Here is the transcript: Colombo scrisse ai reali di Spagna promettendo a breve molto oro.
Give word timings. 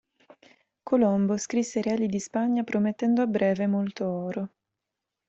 Colombo 0.81 1.37
scrisse 1.37 1.77
ai 1.77 1.83
reali 1.83 2.07
di 2.07 2.19
Spagna 2.19 2.63
promettendo 2.63 3.21
a 3.21 3.27
breve 3.27 3.67
molto 3.67 4.07
oro. 4.07 4.49